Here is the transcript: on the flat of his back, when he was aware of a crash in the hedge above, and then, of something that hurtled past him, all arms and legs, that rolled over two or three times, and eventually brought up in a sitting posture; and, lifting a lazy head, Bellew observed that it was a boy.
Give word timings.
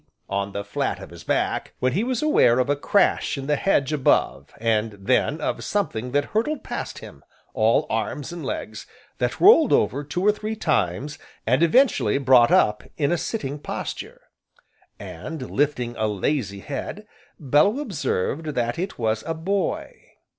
on 0.31 0.51
the 0.51 0.63
flat 0.63 0.99
of 0.99 1.11
his 1.11 1.23
back, 1.23 1.75
when 1.77 1.93
he 1.93 2.03
was 2.03 2.23
aware 2.23 2.57
of 2.57 2.71
a 2.71 2.75
crash 2.75 3.37
in 3.37 3.45
the 3.45 3.55
hedge 3.55 3.93
above, 3.93 4.51
and 4.59 4.93
then, 4.93 5.39
of 5.39 5.63
something 5.63 6.09
that 6.11 6.25
hurtled 6.33 6.63
past 6.63 6.97
him, 6.97 7.23
all 7.53 7.85
arms 7.87 8.33
and 8.33 8.43
legs, 8.43 8.87
that 9.19 9.39
rolled 9.39 9.71
over 9.71 10.03
two 10.03 10.25
or 10.25 10.31
three 10.31 10.55
times, 10.55 11.19
and 11.45 11.61
eventually 11.61 12.17
brought 12.17 12.49
up 12.49 12.81
in 12.97 13.11
a 13.11 13.15
sitting 13.17 13.59
posture; 13.59 14.21
and, 14.99 15.51
lifting 15.51 15.95
a 15.97 16.07
lazy 16.07 16.61
head, 16.61 17.05
Bellew 17.39 17.79
observed 17.79 18.55
that 18.55 18.79
it 18.79 18.97
was 18.97 19.23
a 19.27 19.35
boy. 19.35 19.91